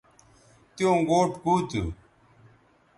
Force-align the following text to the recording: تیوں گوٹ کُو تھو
تیوں 0.75 0.99
گوٹ 1.09 1.31
کُو 1.43 1.53
تھو 1.69 1.83